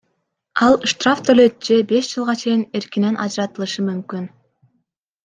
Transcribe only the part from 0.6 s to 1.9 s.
Ал штраф төлөйт же